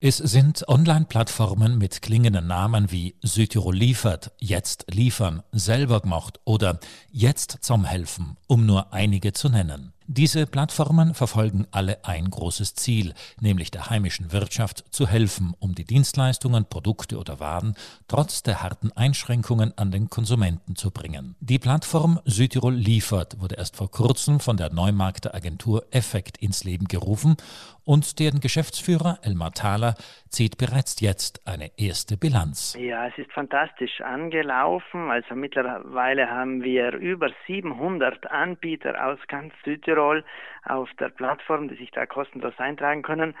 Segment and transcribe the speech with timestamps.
[0.00, 6.78] Es sind Online-Plattformen mit klingenden Namen wie Südtirol liefert, Jetzt liefern, selber gemacht oder
[7.10, 9.92] Jetzt zum Helfen, um nur einige zu nennen.
[10.10, 13.12] Diese Plattformen verfolgen alle ein großes Ziel,
[13.42, 17.74] nämlich der heimischen Wirtschaft zu helfen, um die Dienstleistungen, Produkte oder Waren
[18.08, 21.36] trotz der harten Einschränkungen an den Konsumenten zu bringen.
[21.40, 26.88] Die Plattform Südtirol liefert wurde erst vor kurzem von der Neumarkter Agentur Effekt ins Leben
[26.88, 27.36] gerufen
[27.84, 29.94] und deren Geschäftsführer Elmar Thaler
[30.30, 32.76] zieht bereits jetzt eine erste Bilanz.
[32.78, 35.10] Ja, es ist fantastisch angelaufen.
[35.10, 39.97] Also mittlerweile haben wir über 700 Anbieter aus ganz Südtirol
[40.64, 43.34] auf der Plattform, die sich da kostenlos eintragen können.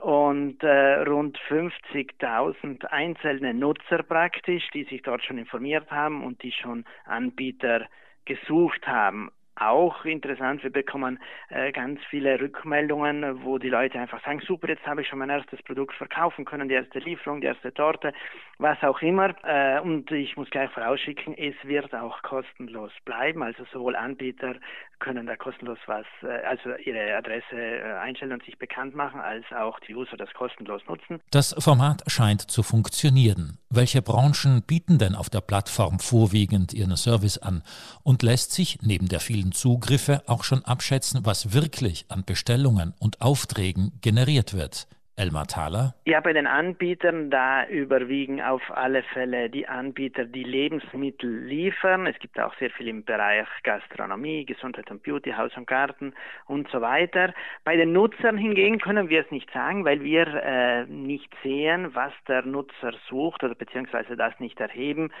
[0.00, 6.50] Und äh, rund 50.000 einzelne Nutzer praktisch, die sich dort schon informiert haben und die
[6.50, 7.86] schon Anbieter
[8.24, 10.62] gesucht haben auch interessant.
[10.62, 11.18] Wir bekommen
[11.48, 15.30] äh, ganz viele Rückmeldungen, wo die Leute einfach sagen, super, jetzt habe ich schon mein
[15.30, 18.12] erstes Produkt verkaufen können, die erste Lieferung, die erste Torte,
[18.58, 19.34] was auch immer.
[19.44, 23.42] Äh, und ich muss gleich vorausschicken, es wird auch kostenlos bleiben.
[23.42, 24.56] Also sowohl Anbieter
[24.98, 29.44] können da kostenlos was, äh, also ihre Adresse äh, einstellen und sich bekannt machen, als
[29.52, 31.20] auch die User das kostenlos nutzen.
[31.30, 33.58] Das Format scheint zu funktionieren.
[33.70, 37.62] Welche Branchen bieten denn auf der Plattform vorwiegend ihren Service an
[38.02, 43.20] und lässt sich neben der vielen Zugriffe auch schon abschätzen, was wirklich an Bestellungen und
[43.20, 44.86] Aufträgen generiert wird?
[45.16, 45.94] Elmar Thaler?
[46.06, 52.08] Ja, bei den Anbietern, da überwiegen auf alle Fälle die Anbieter, die Lebensmittel liefern.
[52.08, 56.14] Es gibt auch sehr viel im Bereich Gastronomie, Gesundheit und Beauty, Haus und Garten
[56.46, 57.32] und so weiter.
[57.62, 62.12] Bei den Nutzern hingegen können wir es nicht sagen, weil wir äh, nicht sehen, was
[62.26, 65.12] der Nutzer sucht oder beziehungsweise das nicht erheben,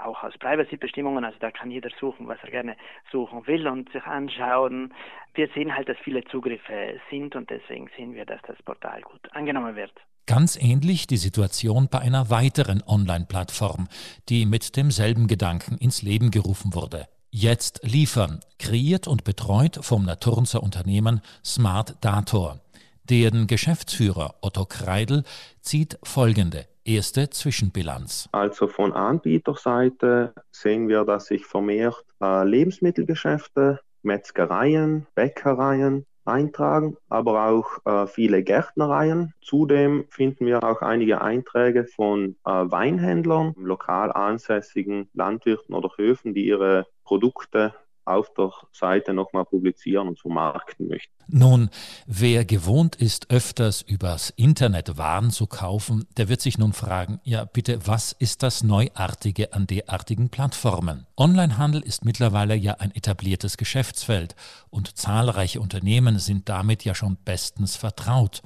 [0.00, 1.24] auch aus Privacy-Bestimmungen.
[1.24, 2.76] Also da kann jeder suchen, was er gerne
[3.10, 4.94] suchen will und sich anschauen.
[5.34, 9.20] Wir sehen halt, dass viele Zugriffe sind und deswegen sehen wir, dass das Portal gut
[9.40, 9.92] angenommen wird.
[10.26, 13.88] Ganz ähnlich die Situation bei einer weiteren Online-Plattform,
[14.28, 17.08] die mit demselben Gedanken ins Leben gerufen wurde.
[17.30, 22.60] Jetzt liefern, kreiert und betreut vom Naturnzer Unternehmen Smart Dator.
[23.04, 25.24] Deren Geschäftsführer Otto Kreidel
[25.62, 28.28] zieht folgende erste Zwischenbilanz.
[28.32, 37.84] Also von Anbieterseite sehen wir, dass sich vermehrt äh, Lebensmittelgeschäfte, Metzgereien, Bäckereien, eintragen, aber auch
[37.84, 39.34] äh, viele Gärtnereien.
[39.42, 46.46] Zudem finden wir auch einige Einträge von äh, Weinhändlern, lokal ansässigen Landwirten oder Höfen, die
[46.46, 47.74] ihre Produkte
[48.10, 51.12] auf der Seite nochmal publizieren und vermarkten möchten.
[51.28, 51.70] Nun,
[52.06, 57.44] wer gewohnt ist, öfters übers Internet Waren zu kaufen, der wird sich nun fragen, ja
[57.44, 61.06] bitte, was ist das Neuartige an derartigen Plattformen?
[61.16, 64.34] Onlinehandel ist mittlerweile ja ein etabliertes Geschäftsfeld
[64.70, 68.42] und zahlreiche Unternehmen sind damit ja schon bestens vertraut.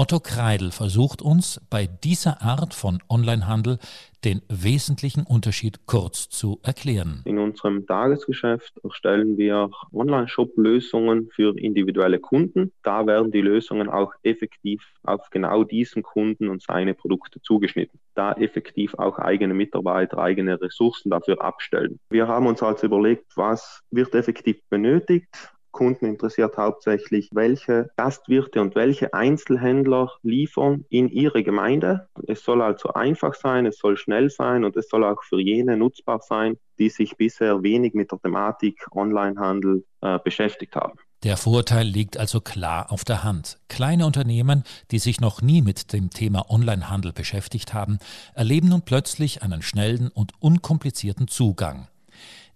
[0.00, 3.80] Otto Kreidel versucht uns bei dieser Art von Onlinehandel
[4.24, 7.22] den wesentlichen Unterschied kurz zu erklären.
[7.24, 12.70] In unserem Tagesgeschäft erstellen wir Online-Shop-Lösungen für individuelle Kunden.
[12.84, 17.98] Da werden die Lösungen auch effektiv auf genau diesen Kunden und seine Produkte zugeschnitten.
[18.14, 21.98] Da effektiv auch eigene Mitarbeiter, eigene Ressourcen dafür abstellen.
[22.10, 28.74] Wir haben uns also überlegt, was wird effektiv benötigt, Kunden interessiert hauptsächlich, welche Gastwirte und
[28.74, 32.08] welche Einzelhändler liefern in ihre Gemeinde.
[32.26, 35.76] Es soll also einfach sein, es soll schnell sein und es soll auch für jene
[35.76, 40.98] nutzbar sein, die sich bisher wenig mit der Thematik Onlinehandel äh, beschäftigt haben.
[41.22, 43.60] Der Vorteil liegt also klar auf der Hand.
[43.68, 48.00] Kleine Unternehmen, die sich noch nie mit dem Thema Onlinehandel beschäftigt haben,
[48.34, 51.86] erleben nun plötzlich einen schnellen und unkomplizierten Zugang.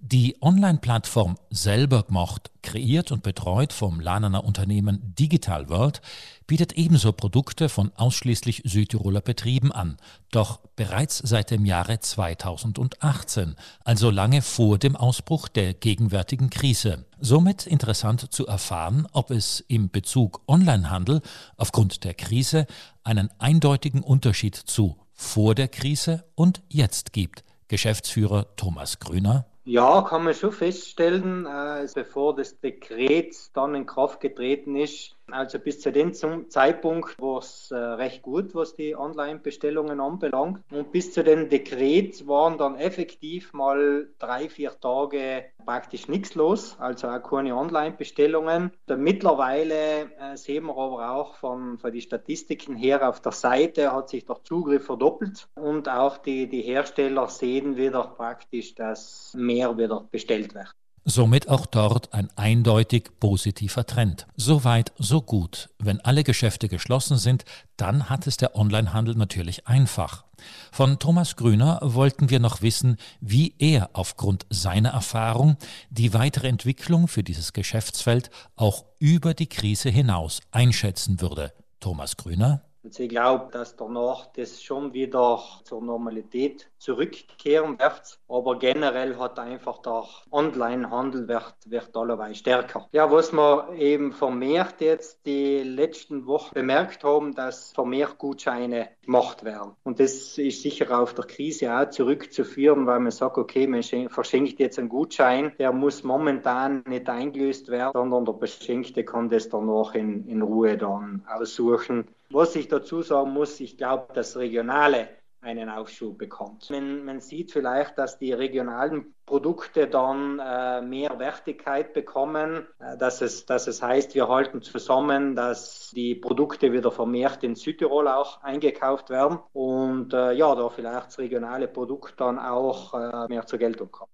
[0.05, 6.03] Die Online-Plattform selber gemacht, kreiert und betreut vom Lahnener Unternehmen Digital World,
[6.49, 9.97] bietet ebenso Produkte von ausschließlich Südtiroler Betrieben an,
[10.33, 13.55] doch bereits seit dem Jahre 2018,
[13.85, 17.07] also lange vor dem Ausbruch der gegenwärtigen Krise.
[17.21, 21.23] Somit interessant zu erfahren, ob es im Bezug Onlinehandel
[21.57, 22.67] aufgrund der Krise
[23.05, 27.45] einen eindeutigen Unterschied zu vor der Krise und jetzt gibt.
[27.69, 29.47] Geschäftsführer Thomas Grüner.
[29.65, 35.59] Ja, kann man schon feststellen, äh, bevor das Dekret dann in Kraft getreten ist, also
[35.59, 40.63] bis zu dem Zeitpunkt war es äh, recht gut, was die Online-Bestellungen anbelangt.
[40.71, 46.77] Und bis zu dem Dekret waren dann effektiv mal drei, vier Tage praktisch nichts los,
[46.79, 48.73] also auch keine Online-Bestellungen.
[48.89, 54.09] Mittlerweile äh, sehen wir aber auch von, von den Statistiken her auf der Seite hat
[54.09, 60.07] sich der Zugriff verdoppelt und auch die, die Hersteller sehen wieder praktisch, dass mehr wieder
[60.11, 60.75] bestellt wird.
[61.05, 64.27] Somit auch dort ein eindeutig positiver Trend.
[64.37, 65.69] So weit, so gut.
[65.79, 67.45] Wenn alle Geschäfte geschlossen sind,
[67.77, 70.25] dann hat es der Onlinehandel natürlich einfach.
[70.71, 75.57] Von Thomas Grüner wollten wir noch wissen, wie er aufgrund seiner Erfahrung
[75.91, 81.53] die weitere Entwicklung für dieses Geschäftsfeld auch über die Krise hinaus einschätzen würde.
[81.81, 88.19] Thomas Grüner und ich glaube, dass danach das schon wieder zur Normalität zurückkehren wird.
[88.29, 92.89] Aber generell hat einfach der Onlinehandel wird, wird allerweil stärker.
[92.93, 99.45] Ja, was wir eben vermehrt jetzt die letzten Wochen bemerkt haben, dass vermehrt Gutscheine gemacht
[99.45, 99.73] werden.
[99.85, 104.59] Und das ist sicher auf der Krise auch zurückzuführen, weil man sagt, okay, man verschenkt
[104.59, 109.95] jetzt einen Gutschein, der muss momentan nicht eingelöst werden, sondern der Beschenkte kann das danach
[109.95, 115.09] in, in Ruhe dann aussuchen was ich dazu sagen muss, ich glaube, das Regionale
[115.43, 116.71] einen Aufschub bekommt.
[116.71, 123.21] Man, man, sieht vielleicht, dass die regionalen Produkte dann äh, mehr Wertigkeit bekommen, äh, dass,
[123.23, 128.43] es, dass es heißt, wir halten zusammen, dass die Produkte wieder vermehrt in Südtirol auch
[128.43, 133.59] eingekauft werden und äh, ja, da vielleicht das regionale Produkt dann auch äh, mehr zur
[133.59, 134.12] Geltung kommt.